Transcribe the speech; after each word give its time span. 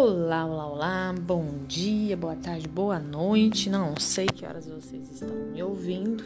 Olá, 0.00 0.46
olá, 0.46 0.66
olá, 0.68 1.14
bom 1.20 1.44
dia, 1.66 2.16
boa 2.16 2.36
tarde, 2.36 2.68
boa 2.68 3.00
noite. 3.00 3.68
Não 3.68 3.96
sei 3.98 4.26
que 4.26 4.46
horas 4.46 4.68
vocês 4.68 5.10
estão 5.10 5.34
me 5.52 5.60
ouvindo. 5.60 6.22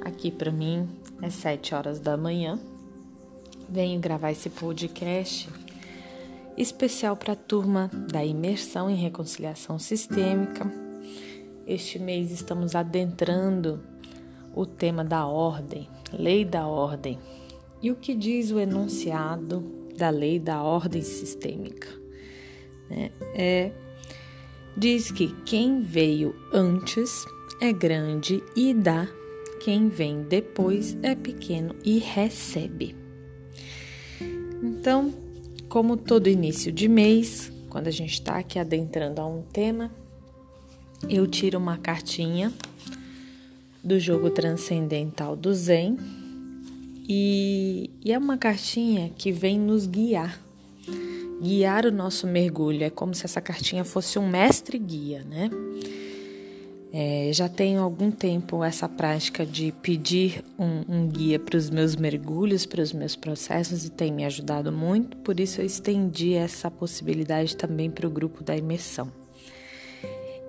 Aqui 0.00 0.30
para 0.30 0.50
mim 0.50 0.88
é 1.20 1.28
7 1.28 1.74
horas 1.74 2.00
da 2.00 2.16
manhã. 2.16 2.58
Venho 3.68 4.00
gravar 4.00 4.32
esse 4.32 4.48
podcast 4.48 5.46
especial 6.56 7.18
para 7.18 7.34
a 7.34 7.36
turma 7.36 7.90
da 8.10 8.24
imersão 8.24 8.88
em 8.88 8.96
reconciliação 8.96 9.78
sistêmica. 9.78 10.64
Este 11.66 11.98
mês 11.98 12.30
estamos 12.30 12.74
adentrando 12.74 13.78
o 14.54 14.64
tema 14.64 15.04
da 15.04 15.26
ordem, 15.26 15.86
lei 16.14 16.46
da 16.46 16.66
ordem. 16.66 17.18
E 17.82 17.90
o 17.90 17.94
que 17.94 18.14
diz 18.14 18.50
o 18.50 18.58
enunciado 18.58 19.60
da 19.98 20.08
lei 20.08 20.38
da 20.38 20.62
ordem 20.62 21.02
sistêmica? 21.02 22.05
Né, 22.88 23.10
é, 23.34 23.72
diz 24.76 25.10
que 25.10 25.34
quem 25.44 25.80
veio 25.80 26.34
antes 26.52 27.24
é 27.60 27.72
grande 27.72 28.42
e 28.54 28.74
dá, 28.74 29.08
quem 29.60 29.88
vem 29.88 30.22
depois 30.22 30.96
é 31.02 31.14
pequeno 31.14 31.74
e 31.84 31.98
recebe. 31.98 32.94
Então, 34.62 35.12
como 35.68 35.96
todo 35.96 36.28
início 36.28 36.70
de 36.70 36.88
mês, 36.88 37.52
quando 37.68 37.88
a 37.88 37.90
gente 37.90 38.12
está 38.12 38.38
aqui 38.38 38.58
adentrando 38.58 39.20
a 39.20 39.26
um 39.26 39.42
tema, 39.42 39.90
eu 41.08 41.26
tiro 41.26 41.58
uma 41.58 41.76
cartinha 41.76 42.52
do 43.82 43.98
jogo 44.00 44.30
transcendental 44.30 45.36
do 45.36 45.52
Zen 45.54 45.96
e, 47.08 47.90
e 48.04 48.12
é 48.12 48.18
uma 48.18 48.36
cartinha 48.36 49.10
que 49.16 49.30
vem 49.30 49.58
nos 49.58 49.86
guiar 49.86 50.45
guiar 51.40 51.86
o 51.86 51.92
nosso 51.92 52.26
mergulho. 52.26 52.84
É 52.84 52.90
como 52.90 53.14
se 53.14 53.24
essa 53.24 53.40
cartinha 53.40 53.84
fosse 53.84 54.18
um 54.18 54.28
mestre 54.28 54.78
guia, 54.78 55.24
né? 55.24 55.50
É, 56.92 57.30
já 57.30 57.46
tenho 57.46 57.82
algum 57.82 58.10
tempo 58.10 58.64
essa 58.64 58.88
prática 58.88 59.44
de 59.44 59.70
pedir 59.82 60.42
um, 60.58 60.82
um 60.88 61.06
guia 61.06 61.38
para 61.38 61.58
os 61.58 61.68
meus 61.68 61.94
mergulhos, 61.94 62.64
para 62.64 62.80
os 62.80 62.92
meus 62.92 63.14
processos 63.14 63.84
e 63.84 63.90
tem 63.90 64.10
me 64.10 64.24
ajudado 64.24 64.72
muito, 64.72 65.14
por 65.18 65.38
isso 65.38 65.60
eu 65.60 65.66
estendi 65.66 66.32
essa 66.32 66.70
possibilidade 66.70 67.54
também 67.54 67.90
para 67.90 68.06
o 68.06 68.10
grupo 68.10 68.42
da 68.42 68.56
imersão. 68.56 69.12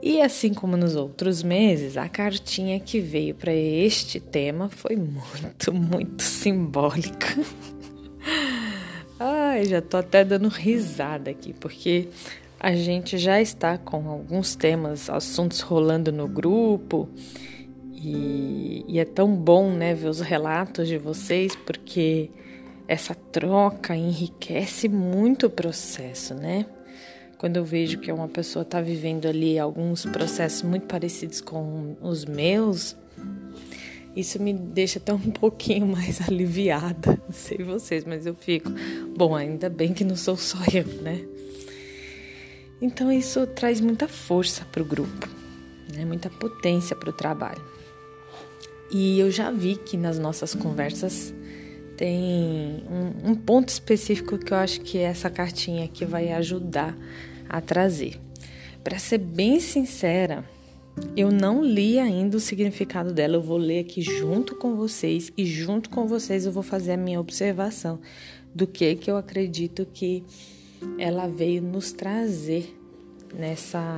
E 0.01 0.21
assim 0.21 0.53
como 0.53 0.77
nos 0.77 0.95
outros 0.95 1.43
meses, 1.43 1.97
a 1.97 2.07
cartinha 2.07 2.79
que 2.79 3.01
veio 3.01 3.35
para 3.35 3.53
este 3.53 4.19
tema 4.19 4.69
foi 4.69 4.95
muito, 4.95 5.73
muito 5.75 6.23
simbólica. 6.23 7.35
Ai, 9.57 9.65
já 9.65 9.81
tô 9.81 9.97
até 9.97 10.23
dando 10.23 10.49
risada 10.49 11.31
aqui, 11.31 11.51
porque 11.51 12.09
a 12.59 12.75
gente 12.75 13.17
já 13.17 13.41
está 13.41 13.75
com 13.75 14.07
alguns 14.07 14.55
temas, 14.55 15.09
assuntos 15.09 15.61
rolando 15.61 16.11
no 16.11 16.27
grupo. 16.27 17.09
E, 17.91 18.85
e, 18.87 18.99
é 18.99 19.05
tão 19.05 19.35
bom, 19.35 19.71
né, 19.71 19.95
ver 19.95 20.09
os 20.09 20.19
relatos 20.19 20.87
de 20.87 20.99
vocês, 20.99 21.55
porque 21.55 22.29
essa 22.87 23.15
troca 23.15 23.95
enriquece 23.95 24.87
muito 24.87 25.47
o 25.47 25.49
processo, 25.49 26.35
né? 26.35 26.67
Quando 27.39 27.57
eu 27.57 27.63
vejo 27.63 27.97
que 27.97 28.11
uma 28.11 28.27
pessoa 28.27 28.61
está 28.61 28.79
vivendo 28.79 29.25
ali 29.25 29.57
alguns 29.57 30.05
processos 30.05 30.61
muito 30.61 30.85
parecidos 30.85 31.41
com 31.41 31.97
os 31.99 32.25
meus, 32.25 32.95
isso 34.19 34.41
me 34.41 34.51
deixa 34.51 34.97
até 34.97 35.13
um 35.13 35.19
pouquinho 35.31 35.85
mais 35.85 36.19
aliviada. 36.27 37.21
Não 37.23 37.31
sei 37.31 37.59
vocês, 37.59 38.03
mas 38.03 38.25
eu 38.25 38.33
fico. 38.33 38.71
Bom, 39.15 39.35
ainda 39.35 39.69
bem 39.69 39.93
que 39.93 40.03
não 40.03 40.15
sou 40.15 40.35
só 40.35 40.57
eu, 40.73 40.85
né? 41.01 41.23
Então 42.81 43.11
isso 43.11 43.45
traz 43.47 43.79
muita 43.79 44.07
força 44.07 44.65
para 44.71 44.81
o 44.81 44.85
grupo, 44.85 45.27
né? 45.93 46.05
muita 46.05 46.29
potência 46.29 46.95
para 46.95 47.09
o 47.09 47.13
trabalho. 47.13 47.61
E 48.91 49.19
eu 49.19 49.29
já 49.31 49.51
vi 49.51 49.75
que 49.75 49.97
nas 49.97 50.17
nossas 50.17 50.53
conversas 50.53 51.33
tem 51.97 52.83
um, 52.89 53.31
um 53.31 53.35
ponto 53.35 53.69
específico 53.69 54.37
que 54.37 54.53
eu 54.53 54.57
acho 54.57 54.81
que 54.81 54.99
essa 54.99 55.29
cartinha 55.29 55.85
aqui 55.85 56.05
vai 56.05 56.31
ajudar 56.31 56.95
a 57.49 57.59
trazer. 57.59 58.19
Para 58.83 58.99
ser 58.99 59.17
bem 59.17 59.59
sincera, 59.59 60.45
eu 61.15 61.31
não 61.31 61.63
li 61.63 61.99
ainda 61.99 62.37
o 62.37 62.39
significado 62.39 63.13
dela, 63.13 63.35
eu 63.35 63.41
vou 63.41 63.57
ler 63.57 63.79
aqui 63.79 64.01
junto 64.01 64.55
com 64.55 64.75
vocês 64.75 65.31
e 65.37 65.45
junto 65.45 65.89
com 65.89 66.07
vocês 66.07 66.45
eu 66.45 66.51
vou 66.51 66.63
fazer 66.63 66.93
a 66.93 66.97
minha 66.97 67.19
observação 67.19 67.99
do 68.53 68.65
que 68.65 68.95
que 68.95 69.09
eu 69.09 69.17
acredito 69.17 69.85
que 69.85 70.23
ela 70.97 71.27
veio 71.27 71.61
nos 71.61 71.91
trazer 71.91 72.75
nessa 73.33 73.97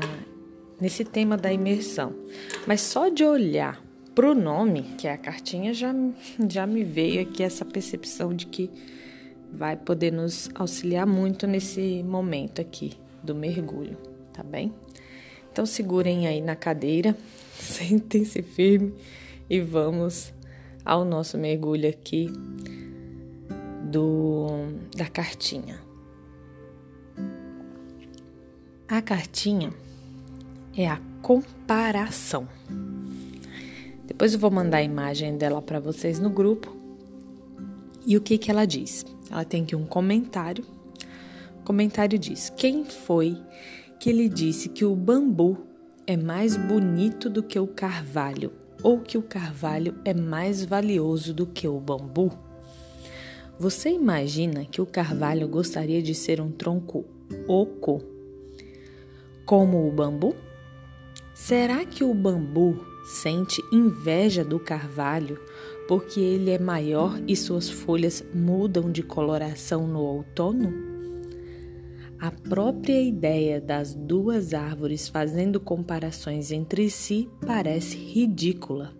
nesse 0.80 1.04
tema 1.04 1.36
da 1.36 1.52
imersão. 1.52 2.16
Mas 2.66 2.82
só 2.82 3.10
de 3.10 3.24
olhar 3.24 3.84
pro 4.16 4.34
nome, 4.34 4.84
que 4.98 5.08
é 5.08 5.14
a 5.14 5.18
cartinha, 5.18 5.74
já 5.74 5.94
já 6.50 6.66
me 6.66 6.84
veio 6.84 7.22
aqui 7.22 7.44
essa 7.44 7.66
percepção 7.66 8.34
de 8.34 8.46
que 8.46 8.70
vai 9.52 9.76
poder 9.76 10.12
nos 10.12 10.50
auxiliar 10.56 11.06
muito 11.06 11.48
nesse 11.48 12.04
momento 12.04 12.62
aqui 12.62 12.94
do 13.24 13.36
mergulho, 13.36 13.98
tá 14.32 14.44
bem? 14.44 14.74
Então 15.60 15.66
segurem 15.66 16.26
aí 16.26 16.40
na 16.40 16.56
cadeira, 16.56 17.14
sentem-se 17.60 18.42
firme 18.42 18.94
e 19.50 19.60
vamos 19.60 20.32
ao 20.86 21.04
nosso 21.04 21.38
mergulho 21.38 21.90
aqui 21.90 22.32
do 23.84 24.48
da 24.96 25.08
cartinha. 25.08 25.78
A 28.88 29.02
cartinha 29.02 29.74
é 30.78 30.88
a 30.88 31.02
comparação. 31.22 32.48
Depois 34.06 34.34
eu 34.34 34.40
vou 34.40 34.50
mandar 34.50 34.78
a 34.78 34.84
imagem 34.84 35.38
dela 35.38 35.62
para 35.62 35.82
vocês 35.82 36.20
no 36.20 36.30
grupo. 36.30 36.74
E 38.06 38.16
o 38.16 38.22
que 38.22 38.38
que 38.38 38.50
ela 38.50 38.64
diz? 38.64 39.06
Ela 39.30 39.44
tem 39.44 39.64
aqui 39.64 39.76
um 39.76 39.86
comentário. 39.86 40.64
O 41.60 41.66
comentário 41.66 42.18
diz: 42.18 42.50
Quem 42.50 42.86
foi 42.86 43.38
que 44.00 44.14
lhe 44.14 44.30
disse 44.30 44.70
que 44.70 44.86
o 44.86 44.96
bambu 44.96 45.58
é 46.08 46.16
mais 46.16 46.56
bonito 46.56 47.30
do 47.30 47.44
que 47.44 47.60
o 47.60 47.68
carvalho, 47.68 48.54
ou 48.82 49.02
que 49.02 49.18
o 49.18 49.22
carvalho 49.22 49.94
é 50.06 50.14
mais 50.14 50.64
valioso 50.64 51.34
do 51.34 51.46
que 51.46 51.68
o 51.68 51.78
bambu? 51.82 52.32
Você 53.60 53.90
imagina 53.90 54.64
que 54.64 54.82
o 54.82 54.86
carvalho 54.86 55.50
gostaria 55.50 56.02
de 56.02 56.16
ser 56.16 56.40
um 56.40 56.50
tronco 56.50 57.04
oco, 57.46 58.02
como 59.46 59.86
o 59.86 59.92
bambu? 59.92 60.34
Será 61.36 61.84
que 61.84 62.04
o 62.04 62.14
bambu 62.14 62.80
sente 63.06 63.62
inveja 63.70 64.46
do 64.46 64.60
carvalho 64.60 65.38
porque 65.90 66.22
ele 66.22 66.52
é 66.52 66.60
maior 66.60 67.20
e 67.28 67.36
suas 67.36 67.70
folhas 67.70 68.24
mudam 68.34 68.90
de 68.90 69.04
coloração 69.04 69.86
no 69.86 70.00
outono? 70.00 70.89
A 72.22 72.32
própria 72.32 73.02
ideia 73.02 73.62
das 73.62 73.94
duas 73.94 74.54
árvores 74.54 75.08
fazendo 75.08 75.58
comparações 75.58 76.52
entre 76.52 76.90
si 76.90 77.30
parece 77.48 77.96
ridícula, 77.96 78.94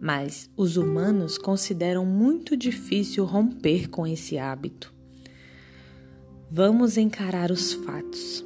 mas 0.00 0.50
os 0.56 0.78
humanos 0.78 1.36
consideram 1.36 2.06
muito 2.06 2.56
difícil 2.56 3.26
romper 3.26 3.90
com 3.90 4.06
esse 4.06 4.38
hábito. 4.38 4.94
Vamos 6.50 6.96
encarar 6.96 7.50
os 7.50 7.74
fatos. 7.74 8.42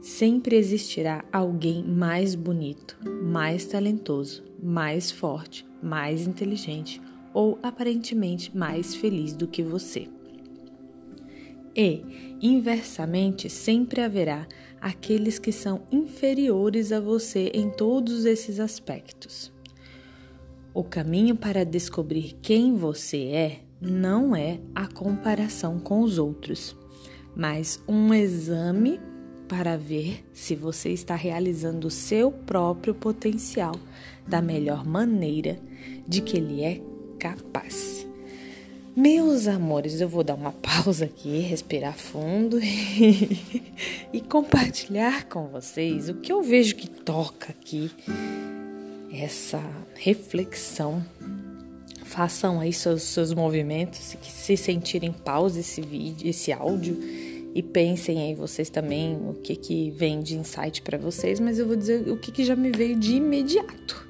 Sempre 0.00 0.54
existirá 0.54 1.24
alguém 1.32 1.82
mais 1.82 2.36
bonito, 2.36 2.96
mais 3.24 3.66
talentoso, 3.66 4.44
mais 4.62 5.10
forte, 5.10 5.66
mais 5.82 6.24
inteligente 6.24 7.02
ou 7.32 7.58
aparentemente 7.64 8.56
mais 8.56 8.94
feliz 8.94 9.34
do 9.34 9.48
que 9.48 9.60
você. 9.60 10.13
E, 11.76 12.36
inversamente, 12.40 13.50
sempre 13.50 14.00
haverá 14.00 14.46
aqueles 14.80 15.38
que 15.38 15.50
são 15.50 15.82
inferiores 15.90 16.92
a 16.92 17.00
você 17.00 17.50
em 17.54 17.70
todos 17.70 18.24
esses 18.24 18.60
aspectos. 18.60 19.52
O 20.72 20.84
caminho 20.84 21.36
para 21.36 21.64
descobrir 21.64 22.36
quem 22.42 22.74
você 22.74 23.26
é 23.28 23.60
não 23.80 24.34
é 24.34 24.60
a 24.74 24.86
comparação 24.86 25.78
com 25.78 26.00
os 26.00 26.18
outros, 26.18 26.76
mas 27.34 27.82
um 27.88 28.12
exame 28.12 29.00
para 29.48 29.76
ver 29.76 30.24
se 30.32 30.54
você 30.54 30.90
está 30.90 31.14
realizando 31.14 31.86
o 31.86 31.90
seu 31.90 32.30
próprio 32.30 32.94
potencial 32.94 33.74
da 34.26 34.40
melhor 34.40 34.84
maneira 34.84 35.58
de 36.06 36.20
que 36.20 36.36
ele 36.36 36.62
é 36.62 36.80
capaz. 37.18 38.03
Meus 38.96 39.48
amores, 39.48 40.00
eu 40.00 40.08
vou 40.08 40.22
dar 40.22 40.34
uma 40.34 40.52
pausa 40.52 41.06
aqui, 41.06 41.40
respirar 41.40 41.98
fundo 41.98 42.60
e, 42.62 43.62
e, 44.12 44.20
compartilhar 44.20 45.24
com 45.24 45.48
vocês 45.48 46.08
o 46.08 46.14
que 46.14 46.30
eu 46.30 46.40
vejo 46.42 46.76
que 46.76 46.88
toca 46.88 47.50
aqui, 47.50 47.90
essa 49.12 49.60
reflexão. 49.96 51.04
Façam 52.04 52.60
aí 52.60 52.72
seus, 52.72 53.02
seus 53.02 53.34
movimentos, 53.34 54.16
se 54.22 54.56
sentirem 54.56 55.12
pausa 55.12 55.58
esse 55.58 55.80
vídeo, 55.80 56.30
esse 56.30 56.52
áudio 56.52 56.96
e 57.52 57.62
pensem 57.62 58.22
aí 58.22 58.34
vocês 58.36 58.70
também 58.70 59.16
o 59.16 59.34
que 59.34 59.56
que 59.56 59.90
vem 59.90 60.20
de 60.20 60.36
insight 60.36 60.82
para 60.82 60.98
vocês, 60.98 61.40
mas 61.40 61.58
eu 61.58 61.66
vou 61.66 61.74
dizer 61.74 62.08
o 62.08 62.16
que 62.16 62.30
que 62.30 62.44
já 62.44 62.54
me 62.54 62.70
veio 62.70 62.96
de 62.96 63.16
imediato. 63.16 64.06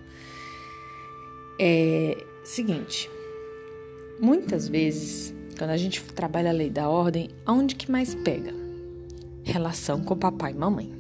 É 1.58 2.22
seguinte, 2.44 3.08
muitas 4.24 4.66
vezes 4.66 5.34
quando 5.58 5.70
a 5.70 5.76
gente 5.76 6.02
trabalha 6.02 6.48
a 6.50 6.52
lei 6.52 6.70
da 6.70 6.88
ordem, 6.88 7.28
aonde 7.44 7.76
que 7.76 7.90
mais 7.90 8.14
pega? 8.14 8.52
Relação 9.42 10.02
com 10.02 10.16
papai 10.16 10.52
e 10.52 10.56
mamãe, 10.56 10.90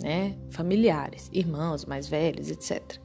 né? 0.00 0.36
Familiares, 0.50 1.30
irmãos 1.32 1.86
mais 1.86 2.06
velhos, 2.06 2.50
etc. 2.50 2.98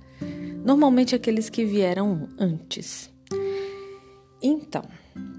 Normalmente 0.64 1.16
aqueles 1.16 1.50
que 1.50 1.64
vieram 1.64 2.28
antes. 2.38 3.10
Então, 4.42 4.84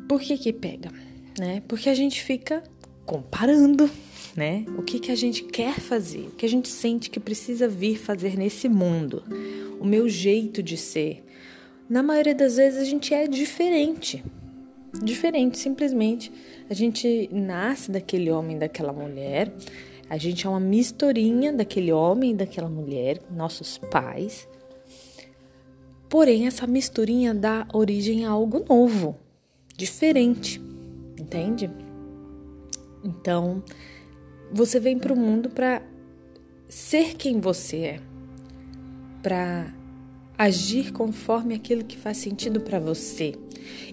por 0.09 0.21
que 0.21 0.39
que 0.39 0.53
pega? 0.53 0.91
Né? 1.39 1.63
Porque 1.69 1.91
a 1.91 1.95
gente 1.95 2.23
fica 2.23 2.63
comparando, 3.05 3.89
né? 4.35 4.65
O 4.79 4.83
que 4.83 4.99
que 4.99 5.13
a 5.13 5.15
gente 5.15 5.45
quer 5.45 5.79
fazer, 5.79 6.29
o 6.29 6.31
que 6.31 6.47
a 6.47 6.49
gente 6.49 6.69
sente 6.69 7.11
que 7.11 7.21
precisa 7.21 7.69
vir 7.69 7.99
fazer 7.99 8.37
nesse 8.37 8.69
mundo, 8.69 9.23
o 9.79 9.85
meu 9.85 10.09
jeito 10.09 10.63
de 10.63 10.77
ser. 10.77 11.23
Na 11.89 12.03
maioria 12.03 12.35
das 12.35 12.57
vezes 12.57 12.81
a 12.81 12.85
gente 12.85 13.15
é 13.15 13.29
diferente, 13.29 14.25
diferente, 15.03 15.59
simplesmente. 15.59 16.33
A 16.69 16.75
gente 16.75 17.29
nasce 17.33 17.91
daquele 17.91 18.31
homem, 18.31 18.59
daquela 18.59 18.93
mulher, 18.93 19.53
a 20.09 20.17
gente 20.17 20.47
é 20.47 20.51
uma 20.51 20.61
misturinha 20.61 21.53
daquele 21.53 21.93
homem 21.93 22.33
e 22.33 22.35
daquela 22.35 22.69
mulher, 22.69 23.21
nossos 23.31 23.79
pais. 23.79 24.49
Porém, 26.09 26.47
essa 26.47 26.67
misturinha 26.67 27.35
dá 27.35 27.67
origem 27.73 28.25
a 28.25 28.31
algo 28.31 28.65
novo, 28.69 29.17
diferente, 29.77 30.61
entende? 31.19 31.71
Então, 33.05 33.63
você 34.53 34.79
vem 34.79 34.99
para 34.99 35.13
o 35.13 35.17
mundo 35.17 35.51
para 35.51 35.83
ser 36.69 37.15
quem 37.15 37.41
você 37.41 37.77
é, 37.79 38.01
para 39.23 39.73
agir 40.39 40.93
conforme 40.93 41.55
aquilo 41.55 41.85
que 41.85 41.97
faz 41.97 42.19
sentido 42.19 42.61
para 42.61 42.79
você. 42.79 43.35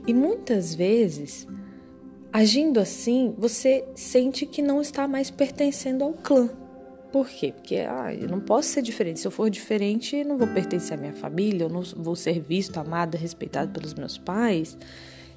E 0.06 0.14
muitas 0.14 0.76
vezes, 0.76 1.48
agindo 2.32 2.80
assim, 2.80 3.34
você 3.38 3.86
sente 3.96 4.46
que 4.46 4.62
não 4.62 4.82
está 4.82 5.08
mais 5.08 5.30
pertencendo 5.30 6.04
ao 6.04 6.14
clã. 6.14 6.50
Por 7.12 7.30
quê? 7.30 7.54
Porque 7.56 7.78
ah, 7.78 8.14
eu 8.14 8.28
não 8.28 8.40
posso 8.40 8.70
ser 8.70 8.82
diferente. 8.82 9.20
Se 9.20 9.28
eu 9.28 9.32
for 9.32 9.50
diferente, 9.50 10.16
eu 10.16 10.26
não 10.26 10.38
vou 10.38 10.48
pertencer 10.48 10.98
à 10.98 11.00
minha 11.00 11.14
família, 11.14 11.66
eu 11.66 11.70
não 11.70 11.82
vou 11.82 12.16
ser 12.16 12.40
visto, 12.40 12.78
amado, 12.80 13.16
respeitado 13.16 13.72
pelos 13.72 13.94
meus 13.94 14.18
pais. 14.18 14.76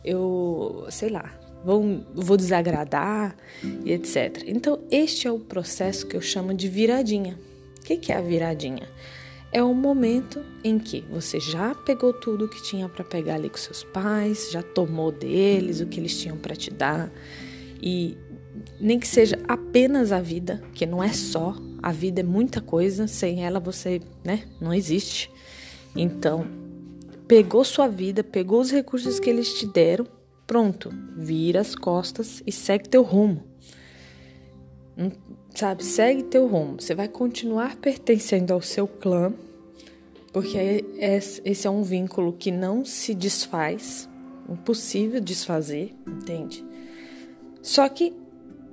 Eu, 0.02 0.86
sei 0.88 1.10
lá, 1.10 1.38
vou, 1.62 2.02
vou 2.14 2.36
desagradar 2.36 3.36
e 3.84 3.92
etc. 3.92 4.44
Então, 4.46 4.80
este 4.90 5.28
é 5.28 5.32
o 5.32 5.38
processo 5.38 6.06
que 6.06 6.16
eu 6.16 6.22
chamo 6.22 6.54
de 6.54 6.66
viradinha. 6.66 7.38
O 7.78 7.82
que 7.82 8.10
é 8.10 8.16
a 8.16 8.20
viradinha? 8.22 8.88
É 9.56 9.62
o 9.62 9.72
momento 9.72 10.44
em 10.62 10.78
que 10.78 11.00
você 11.10 11.40
já 11.40 11.74
pegou 11.74 12.12
tudo 12.12 12.46
que 12.46 12.62
tinha 12.62 12.90
para 12.90 13.02
pegar 13.02 13.36
ali 13.36 13.48
com 13.48 13.56
seus 13.56 13.82
pais, 13.82 14.50
já 14.52 14.62
tomou 14.62 15.10
deles 15.10 15.80
o 15.80 15.86
que 15.86 15.98
eles 15.98 16.20
tinham 16.20 16.36
para 16.36 16.54
te 16.54 16.70
dar 16.70 17.10
e 17.82 18.18
nem 18.78 19.00
que 19.00 19.08
seja 19.08 19.38
apenas 19.48 20.12
a 20.12 20.20
vida, 20.20 20.62
que 20.74 20.84
não 20.84 21.02
é 21.02 21.10
só, 21.10 21.56
a 21.82 21.90
vida 21.90 22.20
é 22.20 22.22
muita 22.22 22.60
coisa, 22.60 23.06
sem 23.06 23.46
ela 23.46 23.58
você, 23.58 24.02
né, 24.22 24.46
não 24.60 24.74
existe. 24.74 25.30
Então, 25.96 26.46
pegou 27.26 27.64
sua 27.64 27.88
vida, 27.88 28.22
pegou 28.22 28.60
os 28.60 28.70
recursos 28.70 29.18
que 29.18 29.30
eles 29.30 29.54
te 29.54 29.66
deram, 29.66 30.06
pronto, 30.46 30.90
vira 31.16 31.62
as 31.62 31.74
costas 31.74 32.42
e 32.46 32.52
segue 32.52 32.90
teu 32.90 33.02
rumo. 33.02 33.42
Sabe, 35.56 35.82
segue 35.82 36.22
teu 36.24 36.46
rumo. 36.46 36.78
Você 36.78 36.94
vai 36.94 37.08
continuar 37.08 37.76
pertencendo 37.76 38.52
ao 38.52 38.60
seu 38.60 38.86
clã, 38.86 39.32
porque 40.30 40.84
esse 40.98 41.66
é 41.66 41.70
um 41.70 41.82
vínculo 41.82 42.34
que 42.34 42.50
não 42.50 42.84
se 42.84 43.14
desfaz, 43.14 44.06
impossível 44.46 45.18
desfazer, 45.18 45.94
entende? 46.06 46.62
Só 47.62 47.88
que 47.88 48.12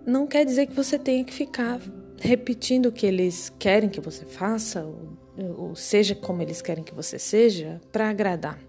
não 0.06 0.28
quer 0.28 0.46
dizer 0.46 0.68
que 0.68 0.76
você 0.76 1.00
tenha 1.00 1.24
que 1.24 1.34
ficar 1.34 1.80
repetindo 2.20 2.88
o 2.88 2.92
que 2.92 3.06
eles 3.06 3.50
querem 3.58 3.90
que 3.90 4.02
você 4.02 4.26
faça, 4.26 4.86
ou 5.58 5.74
seja 5.78 6.14
como 6.14 6.42
eles 6.42 6.62
querem 6.62 6.84
que 6.84 6.94
você 6.94 7.18
seja, 7.18 7.80
para 7.94 8.10
agradar. 8.10 8.60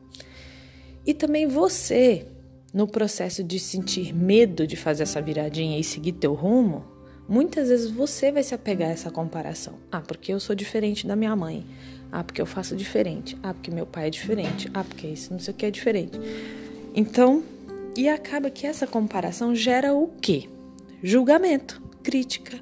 E 1.04 1.12
também 1.12 1.48
você, 1.48 2.28
no 2.72 2.86
processo 2.86 3.42
de 3.42 3.58
sentir 3.58 4.14
medo 4.14 4.68
de 4.68 4.76
fazer 4.76 5.02
essa 5.02 5.20
viradinha 5.20 5.80
e 5.80 5.82
seguir 5.82 6.12
teu 6.12 6.32
rumo, 6.32 6.93
Muitas 7.28 7.68
vezes 7.68 7.90
você 7.90 8.30
vai 8.30 8.42
se 8.42 8.54
apegar 8.54 8.90
a 8.90 8.92
essa 8.92 9.10
comparação. 9.10 9.74
Ah, 9.90 10.00
porque 10.00 10.32
eu 10.32 10.38
sou 10.38 10.54
diferente 10.54 11.06
da 11.06 11.16
minha 11.16 11.34
mãe. 11.34 11.66
Ah, 12.12 12.22
porque 12.22 12.40
eu 12.40 12.46
faço 12.46 12.76
diferente. 12.76 13.36
Ah, 13.42 13.54
porque 13.54 13.70
meu 13.70 13.86
pai 13.86 14.08
é 14.08 14.10
diferente. 14.10 14.70
Ah, 14.74 14.84
porque 14.84 15.06
isso 15.06 15.32
não 15.32 15.40
sei 15.40 15.54
o 15.54 15.56
que 15.56 15.64
é 15.64 15.70
diferente. 15.70 16.18
Então, 16.94 17.42
e 17.96 18.08
acaba 18.08 18.50
que 18.50 18.66
essa 18.66 18.86
comparação 18.86 19.54
gera 19.54 19.94
o 19.94 20.08
quê? 20.20 20.48
Julgamento, 21.02 21.82
crítica, 22.02 22.58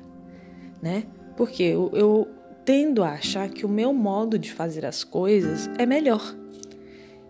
né? 0.80 1.04
Porque 1.36 1.62
eu, 1.62 1.90
eu 1.92 2.28
tendo 2.64 3.02
a 3.02 3.12
achar 3.12 3.48
que 3.48 3.66
o 3.66 3.68
meu 3.68 3.92
modo 3.92 4.38
de 4.38 4.52
fazer 4.52 4.86
as 4.86 5.02
coisas 5.02 5.68
é 5.78 5.84
melhor 5.84 6.36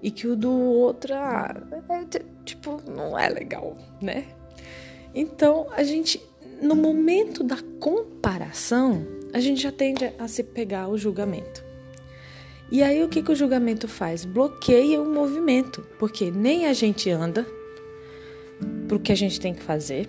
e 0.02 0.10
que 0.10 0.26
o 0.26 0.36
do 0.36 0.50
outro, 0.50 1.14
ah, 1.14 1.54
é, 1.88 2.20
tipo, 2.44 2.82
não 2.90 3.18
é 3.18 3.28
legal, 3.28 3.76
né? 4.00 4.26
Então, 5.14 5.68
a 5.76 5.82
gente 5.84 6.20
no 6.62 6.76
momento 6.76 7.42
da 7.42 7.58
comparação, 7.80 9.04
a 9.32 9.40
gente 9.40 9.60
já 9.60 9.72
tende 9.72 10.12
a 10.18 10.28
se 10.28 10.44
pegar 10.44 10.88
o 10.88 10.96
julgamento. 10.96 11.64
E 12.70 12.82
aí 12.82 13.02
o 13.02 13.08
que, 13.08 13.22
que 13.22 13.32
o 13.32 13.36
julgamento 13.36 13.88
faz? 13.88 14.24
Bloqueia 14.24 15.02
o 15.02 15.04
movimento, 15.04 15.84
porque 15.98 16.30
nem 16.30 16.66
a 16.66 16.72
gente 16.72 17.10
anda 17.10 17.46
para 18.86 18.96
o 18.96 19.00
que 19.00 19.10
a 19.10 19.16
gente 19.16 19.40
tem 19.40 19.52
que 19.52 19.62
fazer, 19.62 20.08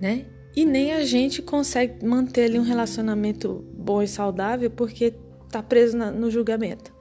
né? 0.00 0.26
E 0.54 0.64
nem 0.64 0.92
a 0.92 1.04
gente 1.04 1.40
consegue 1.40 2.04
manter 2.04 2.46
ali 2.46 2.58
um 2.58 2.62
relacionamento 2.62 3.64
bom 3.78 4.02
e 4.02 4.08
saudável 4.08 4.70
porque 4.70 5.14
tá 5.50 5.62
preso 5.62 5.96
na, 5.96 6.10
no 6.10 6.30
julgamento. 6.30 6.92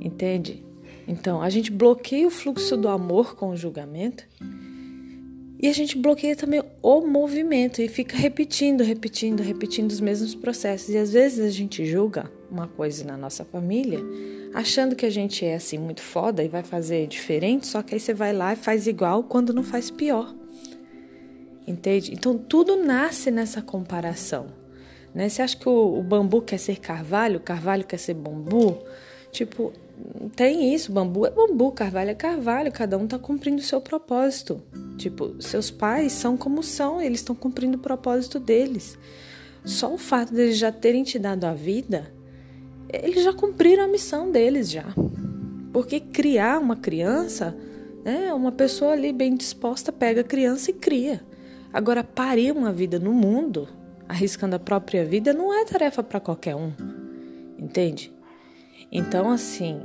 Entende? 0.00 0.64
Então, 1.06 1.42
a 1.42 1.50
gente 1.50 1.70
bloqueia 1.70 2.26
o 2.26 2.30
fluxo 2.30 2.76
do 2.76 2.88
amor 2.88 3.36
com 3.36 3.50
o 3.50 3.56
julgamento 3.56 4.24
e 5.60 5.68
a 5.68 5.72
gente 5.72 5.96
bloqueia 5.96 6.34
também 6.34 6.62
o 6.82 7.00
movimento 7.00 7.80
e 7.80 7.88
fica 7.88 8.16
repetindo, 8.16 8.82
repetindo, 8.82 9.42
repetindo 9.42 9.90
os 9.90 10.00
mesmos 10.00 10.34
processos. 10.34 10.88
E 10.88 10.98
às 10.98 11.12
vezes 11.12 11.44
a 11.44 11.50
gente 11.50 11.86
julga 11.86 12.30
uma 12.50 12.66
coisa 12.66 13.04
na 13.04 13.16
nossa 13.16 13.44
família, 13.44 14.00
achando 14.52 14.96
que 14.96 15.06
a 15.06 15.10
gente 15.10 15.44
é 15.44 15.54
assim 15.54 15.78
muito 15.78 16.02
foda 16.02 16.42
e 16.42 16.48
vai 16.48 16.62
fazer 16.62 17.06
diferente, 17.06 17.66
só 17.66 17.82
que 17.82 17.94
aí 17.94 18.00
você 18.00 18.12
vai 18.12 18.32
lá 18.32 18.52
e 18.52 18.56
faz 18.56 18.86
igual 18.86 19.22
quando 19.24 19.54
não 19.54 19.62
faz 19.62 19.90
pior. 19.90 20.34
Entende? 21.66 22.12
Então 22.12 22.36
tudo 22.36 22.76
nasce 22.76 23.30
nessa 23.30 23.62
comparação. 23.62 24.46
Né? 25.14 25.28
Você 25.28 25.40
acha 25.40 25.56
que 25.56 25.68
o, 25.68 25.98
o 25.98 26.02
bambu 26.02 26.42
quer 26.42 26.58
ser 26.58 26.78
carvalho, 26.78 27.38
o 27.38 27.42
carvalho 27.42 27.84
quer 27.84 27.98
ser 27.98 28.14
bambu? 28.14 28.82
Tipo, 29.30 29.72
tem 30.34 30.74
isso, 30.74 30.92
bambu 30.92 31.26
é 31.26 31.30
bambu, 31.30 31.70
carvalho 31.72 32.10
é 32.10 32.14
carvalho, 32.14 32.72
cada 32.72 32.98
um 32.98 33.04
está 33.04 33.18
cumprindo 33.18 33.60
o 33.60 33.64
seu 33.64 33.80
propósito. 33.80 34.60
Tipo, 34.96 35.40
seus 35.40 35.70
pais 35.70 36.12
são 36.12 36.36
como 36.36 36.62
são, 36.62 37.00
eles 37.00 37.20
estão 37.20 37.34
cumprindo 37.34 37.76
o 37.76 37.80
propósito 37.80 38.38
deles. 38.40 38.98
Só 39.64 39.92
o 39.92 39.98
fato 39.98 40.34
deles 40.34 40.58
já 40.58 40.70
terem 40.70 41.04
te 41.04 41.18
dado 41.18 41.44
a 41.44 41.54
vida, 41.54 42.12
eles 42.92 43.24
já 43.24 43.32
cumpriram 43.32 43.84
a 43.84 43.88
missão 43.88 44.30
deles 44.30 44.70
já. 44.70 44.86
Porque 45.72 46.00
criar 46.00 46.58
uma 46.60 46.76
criança, 46.76 47.56
né, 48.04 48.32
uma 48.32 48.52
pessoa 48.52 48.92
ali 48.92 49.12
bem 49.12 49.34
disposta 49.34 49.90
pega 49.90 50.20
a 50.20 50.24
criança 50.24 50.70
e 50.70 50.74
cria. 50.74 51.22
Agora, 51.72 52.04
parir 52.04 52.52
uma 52.52 52.72
vida 52.72 53.00
no 53.00 53.12
mundo, 53.12 53.68
arriscando 54.08 54.54
a 54.54 54.60
própria 54.60 55.04
vida, 55.04 55.32
não 55.32 55.52
é 55.52 55.64
tarefa 55.64 56.02
para 56.02 56.20
qualquer 56.20 56.54
um. 56.54 56.72
Entende? 57.58 58.12
Então, 58.94 59.28
assim, 59.28 59.80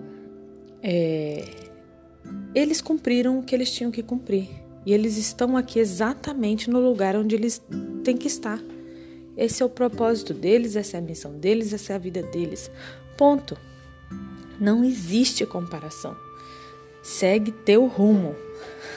é, 0.83 1.43
eles 2.53 2.79
cumpriram 2.79 3.39
o 3.39 3.43
que 3.43 3.55
eles 3.55 3.71
tinham 3.71 3.91
que 3.91 4.03
cumprir. 4.03 4.47
E 4.85 4.93
eles 4.93 5.17
estão 5.17 5.57
aqui 5.57 5.79
exatamente 5.79 6.69
no 6.69 6.79
lugar 6.79 7.15
onde 7.15 7.35
eles 7.35 7.59
têm 8.03 8.15
que 8.15 8.27
estar. 8.27 8.61
Esse 9.35 9.63
é 9.63 9.65
o 9.65 9.69
propósito 9.69 10.31
deles, 10.31 10.75
essa 10.75 10.97
é 10.97 10.99
a 10.99 11.03
missão 11.03 11.37
deles, 11.39 11.73
essa 11.73 11.93
é 11.93 11.95
a 11.95 11.99
vida 11.99 12.21
deles. 12.21 12.69
Ponto. 13.17 13.57
Não 14.59 14.83
existe 14.83 15.43
comparação. 15.43 16.15
Segue 17.01 17.51
teu 17.51 17.87
rumo. 17.87 18.35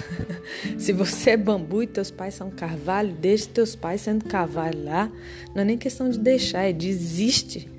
Se 0.77 0.93
você 0.93 1.31
é 1.31 1.37
bambu 1.37 1.85
e 1.85 1.87
teus 1.87 2.11
pais 2.11 2.35
são 2.35 2.51
carvalho, 2.51 3.15
deixe 3.15 3.49
teus 3.49 3.75
pais 3.75 4.03
sendo 4.03 4.27
carvalho 4.27 4.85
lá. 4.85 5.11
Não 5.55 5.63
é 5.63 5.65
nem 5.65 5.79
questão 5.79 6.11
de 6.11 6.19
deixar, 6.19 6.65
é 6.65 6.73
desiste 6.73 7.72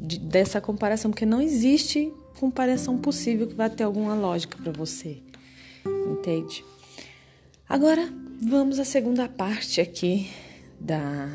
de, 0.00 0.18
dessa 0.18 0.60
comparação, 0.60 1.10
porque 1.10 1.26
não 1.26 1.40
existe 1.40 2.12
comparação 2.38 2.96
possível 2.96 3.46
que 3.46 3.54
vai 3.54 3.68
ter 3.68 3.84
alguma 3.84 4.14
lógica 4.14 4.56
para 4.60 4.72
você. 4.72 5.18
Entende? 5.86 6.64
Agora, 7.68 8.08
vamos 8.42 8.78
à 8.78 8.84
segunda 8.84 9.28
parte 9.28 9.80
aqui 9.80 10.30
da, 10.78 11.28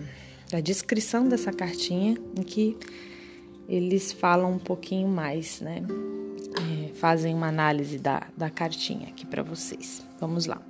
da 0.49 0.59
descrição 0.59 1.27
dessa 1.27 1.53
cartinha, 1.53 2.17
em 2.37 2.43
que 2.43 2.75
eles 3.69 4.11
falam 4.11 4.53
um 4.53 4.59
pouquinho 4.59 5.07
mais, 5.07 5.61
né? 5.61 5.83
É, 6.89 6.93
fazem 6.95 7.33
uma 7.33 7.47
análise 7.47 7.97
da, 7.97 8.27
da 8.35 8.49
cartinha 8.49 9.09
aqui 9.09 9.25
para 9.25 9.43
vocês. 9.43 10.05
Vamos 10.19 10.45
lá. 10.45 10.61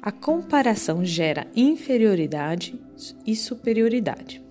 A 0.00 0.10
comparação 0.10 1.04
gera 1.04 1.46
inferioridade 1.54 2.78
e 3.26 3.36
superioridade. 3.36 4.42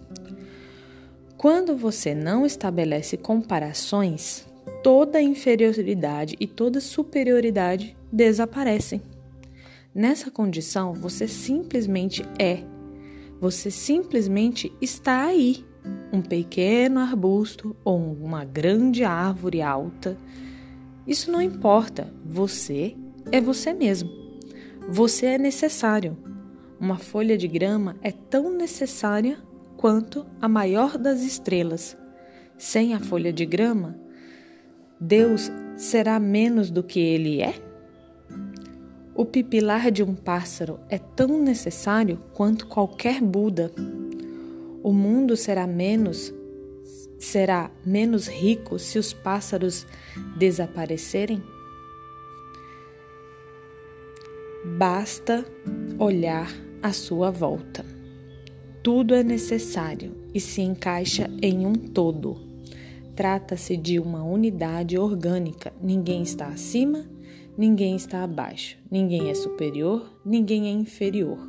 Quando 1.41 1.75
você 1.75 2.13
não 2.13 2.45
estabelece 2.45 3.17
comparações, 3.17 4.45
toda 4.83 5.19
inferioridade 5.19 6.36
e 6.39 6.45
toda 6.45 6.79
superioridade 6.79 7.98
desaparecem. 8.12 9.01
Nessa 9.91 10.29
condição, 10.29 10.93
você 10.93 11.27
simplesmente 11.27 12.24
é. 12.38 12.60
Você 13.39 13.71
simplesmente 13.71 14.71
está 14.79 15.25
aí. 15.25 15.65
Um 16.13 16.21
pequeno 16.21 17.00
arbusto 17.00 17.75
ou 17.83 17.98
uma 17.98 18.45
grande 18.45 19.03
árvore 19.03 19.63
alta. 19.63 20.15
Isso 21.07 21.31
não 21.31 21.41
importa. 21.41 22.13
Você 22.24 22.95
é 23.31 23.41
você 23.41 23.74
mesmo. 23.74 24.12
Você 24.88 25.25
é 25.25 25.38
necessário. 25.39 26.15
Uma 26.79 27.00
folha 27.00 27.36
de 27.36 27.48
grama 27.48 27.95
é 28.03 28.12
tão 28.12 28.51
necessária 28.51 29.39
quanto 29.81 30.27
a 30.39 30.47
maior 30.47 30.95
das 30.95 31.21
estrelas. 31.23 31.97
Sem 32.55 32.93
a 32.93 33.00
folha 33.00 33.33
de 33.33 33.47
grama, 33.47 33.97
Deus 35.00 35.51
será 35.75 36.19
menos 36.19 36.69
do 36.69 36.83
que 36.83 37.00
ele 37.00 37.41
é? 37.41 37.55
O 39.15 39.25
pipilar 39.25 39.89
de 39.89 40.03
um 40.03 40.13
pássaro 40.13 40.79
é 40.88 41.00
tão 41.00 41.41
necessário 41.41 42.21
quanto 42.33 42.67
qualquer 42.67 43.19
Buda. 43.19 43.71
O 44.83 44.93
mundo 44.93 45.35
será 45.35 45.65
menos 45.65 46.31
será 47.19 47.69
menos 47.85 48.27
rico 48.27 48.79
se 48.79 48.97
os 48.97 49.13
pássaros 49.13 49.85
desaparecerem? 50.38 51.41
Basta 54.77 55.45
olhar 56.00 56.51
à 56.81 56.91
sua 56.91 57.29
volta. 57.29 57.90
Tudo 58.83 59.13
é 59.13 59.23
necessário 59.23 60.13
e 60.33 60.39
se 60.39 60.61
encaixa 60.61 61.29
em 61.41 61.65
um 61.65 61.73
todo. 61.73 62.38
Trata-se 63.15 63.77
de 63.77 64.00
uma 64.00 64.23
unidade 64.23 64.97
orgânica. 64.97 65.71
Ninguém 65.81 66.23
está 66.23 66.47
acima, 66.47 67.05
ninguém 67.57 67.95
está 67.95 68.23
abaixo. 68.23 68.77
Ninguém 68.89 69.29
é 69.29 69.33
superior, 69.33 70.11
ninguém 70.25 70.67
é 70.67 70.71
inferior. 70.71 71.39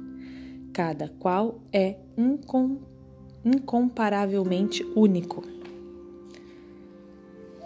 Cada 0.73 1.09
qual 1.09 1.61
é 1.73 1.97
incom 2.17 2.79
incomparavelmente 3.45 4.85
único. 4.95 5.43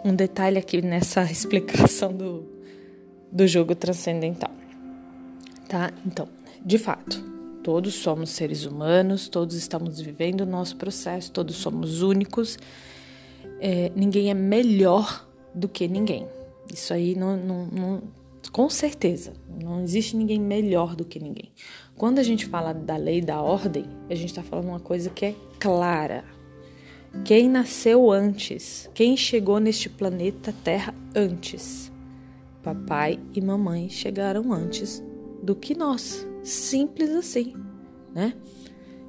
Um 0.03 0.15
detalhe 0.15 0.57
aqui 0.57 0.81
nessa 0.81 1.23
explicação 1.29 2.13
do, 2.13 2.45
do 3.31 3.45
jogo 3.45 3.75
transcendental 3.75 4.57
tá? 5.67 5.91
Então, 6.05 6.27
de 6.65 6.77
fato, 6.77 7.23
todos 7.67 7.95
somos 7.95 8.29
seres 8.29 8.63
humanos, 8.63 9.27
todos 9.27 9.53
estamos 9.53 9.99
vivendo 9.99 10.39
o 10.39 10.45
nosso 10.45 10.77
processo, 10.77 11.29
todos 11.29 11.57
somos 11.57 12.01
únicos, 12.01 12.57
é, 13.59 13.91
ninguém 13.93 14.29
é 14.29 14.33
melhor 14.33 15.27
do 15.53 15.67
que 15.67 15.85
ninguém. 15.85 16.29
Isso 16.73 16.93
aí 16.93 17.13
não, 17.13 17.35
não, 17.35 17.65
não, 17.65 18.03
com 18.53 18.69
certeza, 18.69 19.33
não 19.61 19.81
existe 19.81 20.15
ninguém 20.15 20.39
melhor 20.39 20.95
do 20.95 21.03
que 21.03 21.19
ninguém. 21.19 21.51
Quando 21.97 22.19
a 22.19 22.23
gente 22.23 22.45
fala 22.45 22.71
da 22.71 22.95
lei 22.95 23.19
da 23.19 23.41
ordem, 23.41 23.83
a 24.09 24.15
gente 24.15 24.29
está 24.29 24.41
falando 24.41 24.69
uma 24.69 24.79
coisa 24.79 25.09
que 25.09 25.25
é 25.25 25.35
clara. 25.59 26.23
Quem 27.25 27.49
nasceu 27.49 28.09
antes, 28.09 28.89
quem 28.93 29.17
chegou 29.17 29.59
neste 29.59 29.89
planeta 29.89 30.55
Terra 30.63 30.95
antes? 31.13 31.91
Papai 32.63 33.19
e 33.33 33.41
mamãe 33.41 33.89
chegaram 33.89 34.53
antes 34.53 35.03
do 35.41 35.55
que 35.55 35.75
nós. 35.75 36.25
Simples 36.43 37.09
assim, 37.11 37.55
né? 38.13 38.33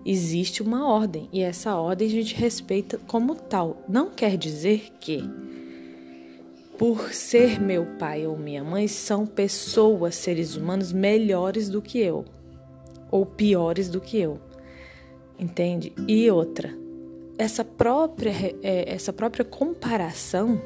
Existe 0.05 0.63
uma 0.63 0.89
ordem 0.89 1.29
e 1.33 1.43
essa 1.43 1.77
ordem 1.77 2.09
a 2.09 2.11
gente 2.11 2.35
respeita 2.35 2.99
como 3.07 3.35
tal. 3.35 3.83
Não 3.89 4.11
quer 4.11 4.37
dizer 4.37 4.93
que, 5.01 5.23
por 6.79 7.13
ser 7.13 7.61
meu 7.61 7.85
pai 7.99 8.27
ou 8.27 8.37
minha 8.37 8.65
mãe, 8.65 8.89
são 8.89 9.27
pessoas, 9.27 10.15
seres 10.15 10.57
humanos 10.57 10.93
melhores 10.93 11.69
do 11.69 11.83
que 11.83 11.99
eu 11.99 12.25
ou 13.11 13.27
piores 13.27 13.89
do 13.89 14.01
que 14.01 14.19
eu. 14.19 14.41
Entende? 15.39 15.93
E 16.07 16.31
outra, 16.31 16.77
essa 17.37 17.65
própria, 17.65 18.33
é, 18.63 18.93
essa 18.93 19.13
própria 19.13 19.45
comparação 19.45 20.61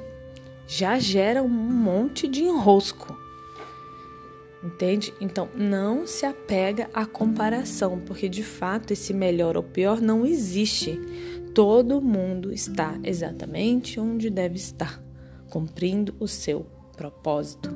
já 0.67 0.99
gera 0.99 1.43
um 1.43 1.49
monte 1.49 2.27
de 2.27 2.43
enrosco. 2.43 3.22
Entende? 4.63 5.13
Então, 5.21 5.49
não 5.57 6.07
se 6.07 6.25
apega 6.25 6.89
à 6.95 7.05
comparação, 7.05 7.99
porque 8.01 8.29
de 8.29 8.45
fato 8.45 8.93
esse 8.93 9.13
melhor 9.13 9.57
ou 9.57 9.63
pior 9.63 10.01
não 10.01 10.25
existe. 10.25 11.01
Todo 11.53 12.01
mundo 12.01 12.53
está 12.53 12.99
exatamente 13.03 13.99
onde 13.99 14.31
deve 14.31 14.57
estar, 14.57 15.03
cumprindo 15.51 16.15
o 16.21 16.29
seu 16.29 16.65
propósito 16.97 17.71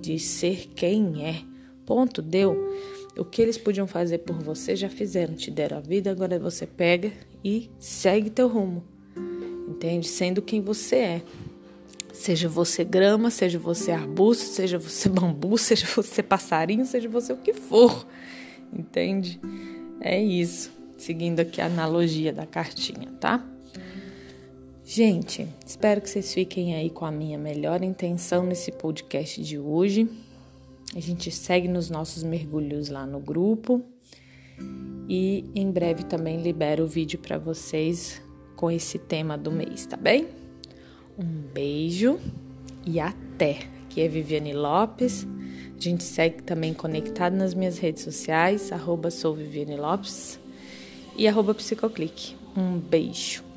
de 0.00 0.18
ser 0.18 0.68
quem 0.74 1.26
é. 1.26 1.42
Ponto, 1.84 2.22
deu. 2.22 2.56
O 3.18 3.24
que 3.24 3.42
eles 3.42 3.58
podiam 3.58 3.86
fazer 3.86 4.18
por 4.18 4.38
você 4.38 4.76
já 4.76 4.88
fizeram, 4.88 5.34
te 5.34 5.50
deram 5.50 5.78
a 5.78 5.80
vida, 5.80 6.10
agora 6.10 6.38
você 6.38 6.66
pega 6.66 7.12
e 7.44 7.68
segue 7.78 8.30
teu 8.30 8.46
rumo. 8.46 8.84
Entende? 9.68 10.06
Sendo 10.06 10.40
quem 10.40 10.60
você 10.60 10.96
é. 10.96 11.22
Seja 12.20 12.50
você 12.50 12.84
grama, 12.84 13.30
seja 13.30 13.58
você 13.58 13.90
arbusto, 13.92 14.44
seja 14.44 14.78
você 14.78 15.08
bambu, 15.08 15.56
seja 15.56 15.86
você 15.86 16.22
passarinho, 16.22 16.84
seja 16.84 17.08
você 17.08 17.32
o 17.32 17.38
que 17.38 17.54
for. 17.54 18.06
Entende? 18.70 19.40
É 20.02 20.22
isso. 20.22 20.70
Seguindo 20.98 21.40
aqui 21.40 21.62
a 21.62 21.64
analogia 21.64 22.30
da 22.30 22.44
cartinha, 22.44 23.10
tá? 23.18 23.42
Gente, 24.84 25.48
espero 25.64 26.02
que 26.02 26.10
vocês 26.10 26.34
fiquem 26.34 26.74
aí 26.74 26.90
com 26.90 27.06
a 27.06 27.10
minha 27.10 27.38
melhor 27.38 27.82
intenção 27.82 28.44
nesse 28.44 28.70
podcast 28.70 29.42
de 29.42 29.58
hoje. 29.58 30.06
A 30.94 31.00
gente 31.00 31.30
segue 31.30 31.68
nos 31.68 31.88
nossos 31.88 32.22
mergulhos 32.22 32.90
lá 32.90 33.06
no 33.06 33.18
grupo 33.18 33.82
e 35.08 35.46
em 35.54 35.70
breve 35.70 36.04
também 36.04 36.42
libero 36.42 36.84
o 36.84 36.86
vídeo 36.86 37.18
para 37.18 37.38
vocês 37.38 38.20
com 38.56 38.70
esse 38.70 38.98
tema 38.98 39.38
do 39.38 39.50
mês, 39.50 39.86
tá 39.86 39.96
bem? 39.96 40.39
Um 41.20 41.42
beijo 41.52 42.18
e 42.86 42.98
até. 42.98 43.58
Aqui 43.82 44.00
é 44.00 44.08
Viviane 44.08 44.54
Lopes. 44.54 45.26
A 45.76 45.78
gente 45.78 46.02
segue 46.02 46.42
também 46.42 46.72
conectado 46.72 47.34
nas 47.34 47.52
minhas 47.52 47.78
redes 47.78 48.02
sociais, 48.02 48.72
arroba 48.72 49.10
sou 49.10 49.34
Viviane 49.34 49.76
Lopes 49.76 50.40
e 51.14 51.28
arroba 51.28 51.52
Psicoclique. 51.54 52.34
Um 52.56 52.78
beijo. 52.78 53.49